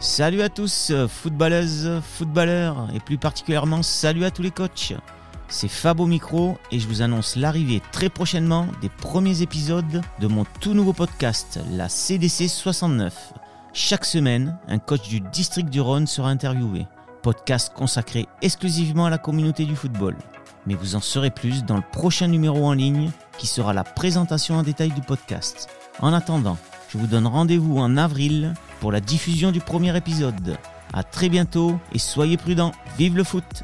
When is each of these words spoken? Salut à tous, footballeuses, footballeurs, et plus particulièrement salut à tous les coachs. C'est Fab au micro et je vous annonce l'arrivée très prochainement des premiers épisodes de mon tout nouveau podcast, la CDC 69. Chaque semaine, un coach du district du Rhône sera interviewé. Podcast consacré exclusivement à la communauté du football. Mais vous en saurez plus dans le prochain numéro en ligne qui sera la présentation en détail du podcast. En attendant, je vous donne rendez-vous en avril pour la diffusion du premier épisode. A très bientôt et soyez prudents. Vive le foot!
Salut 0.00 0.42
à 0.42 0.48
tous, 0.48 0.92
footballeuses, 1.08 2.00
footballeurs, 2.02 2.88
et 2.94 3.00
plus 3.00 3.18
particulièrement 3.18 3.82
salut 3.82 4.24
à 4.24 4.30
tous 4.30 4.42
les 4.42 4.52
coachs. 4.52 4.94
C'est 5.48 5.66
Fab 5.66 5.98
au 5.98 6.06
micro 6.06 6.56
et 6.70 6.78
je 6.78 6.86
vous 6.86 7.02
annonce 7.02 7.34
l'arrivée 7.34 7.82
très 7.90 8.08
prochainement 8.08 8.68
des 8.80 8.90
premiers 8.90 9.42
épisodes 9.42 10.00
de 10.20 10.26
mon 10.28 10.44
tout 10.60 10.72
nouveau 10.72 10.92
podcast, 10.92 11.58
la 11.72 11.88
CDC 11.88 12.48
69. 12.48 13.32
Chaque 13.72 14.04
semaine, 14.04 14.56
un 14.68 14.78
coach 14.78 15.08
du 15.08 15.18
district 15.18 15.68
du 15.68 15.80
Rhône 15.80 16.06
sera 16.06 16.30
interviewé. 16.30 16.86
Podcast 17.24 17.72
consacré 17.74 18.28
exclusivement 18.40 19.06
à 19.06 19.10
la 19.10 19.18
communauté 19.18 19.64
du 19.64 19.74
football. 19.74 20.16
Mais 20.66 20.74
vous 20.74 20.94
en 20.94 21.00
saurez 21.00 21.30
plus 21.30 21.64
dans 21.64 21.76
le 21.76 21.82
prochain 21.82 22.28
numéro 22.28 22.64
en 22.64 22.72
ligne 22.72 23.10
qui 23.36 23.48
sera 23.48 23.72
la 23.72 23.82
présentation 23.82 24.54
en 24.58 24.62
détail 24.62 24.92
du 24.92 25.00
podcast. 25.00 25.68
En 25.98 26.12
attendant, 26.12 26.56
je 26.88 26.98
vous 26.98 27.08
donne 27.08 27.26
rendez-vous 27.26 27.78
en 27.78 27.96
avril 27.96 28.54
pour 28.80 28.92
la 28.92 29.00
diffusion 29.00 29.52
du 29.52 29.60
premier 29.60 29.96
épisode. 29.96 30.58
A 30.92 31.02
très 31.02 31.28
bientôt 31.28 31.78
et 31.92 31.98
soyez 31.98 32.36
prudents. 32.36 32.72
Vive 32.98 33.16
le 33.16 33.24
foot! 33.24 33.62